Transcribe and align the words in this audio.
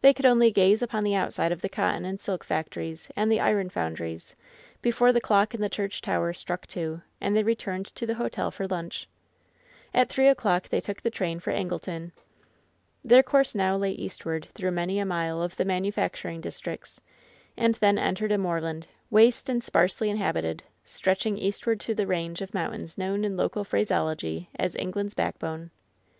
They 0.00 0.12
could 0.12 0.26
only 0.26 0.50
gaze 0.50 0.82
upon 0.82 1.04
the 1.04 1.14
outside 1.14 1.52
of 1.52 1.60
the 1.60 1.68
cotton 1.68 2.04
and 2.04 2.20
silk 2.20 2.42
factories 2.42 3.08
and 3.14 3.30
the 3.30 3.38
iron 3.38 3.70
foundries 3.70 4.34
before 4.80 5.12
the 5.12 5.20
clock 5.20 5.54
in 5.54 5.60
the 5.60 5.68
church 5.68 6.00
tower 6.02 6.32
struck 6.32 6.66
two, 6.66 7.00
and 7.20 7.36
they 7.36 7.44
returned 7.44 7.86
to 7.94 8.04
the 8.04 8.14
hotel 8.16 8.50
for 8.50 8.66
lunch.' 8.66 9.06
At 9.94 10.08
three 10.08 10.26
o'clock 10.26 10.68
they 10.70 10.80
took 10.80 11.00
the 11.02 11.12
train 11.12 11.38
for 11.38 11.52
Angleton. 11.52 12.10
Their 13.04 13.22
course 13.22 13.54
now 13.54 13.76
lay 13.76 13.92
eastward 13.92 14.48
through 14.52 14.72
many 14.72 14.98
a 14.98 15.04
mile 15.06 15.40
of 15.40 15.54
the 15.56 15.64
manufacturing 15.64 16.40
districts, 16.40 17.00
and 17.56 17.76
then 17.76 17.98
entered 17.98 18.32
a 18.32 18.38
moor 18.38 18.60
land, 18.60 18.88
waste 19.10 19.48
and 19.48 19.62
sparsely 19.62 20.10
inhabited, 20.10 20.64
stretching 20.84 21.38
eastward 21.38 21.78
to 21.82 21.94
the 21.94 22.08
range 22.08 22.40
of 22.40 22.52
mountains 22.52 22.98
known 22.98 23.24
in 23.24 23.36
local 23.36 23.62
phraseology 23.62 24.50
as 24.56 24.74
"England's 24.74 25.14
Backbone." 25.14 25.70